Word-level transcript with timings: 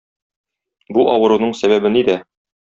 Бу 0.97 1.03
авыруның 1.17 1.53
сәбәбе 1.61 1.93
нидә? 1.99 2.19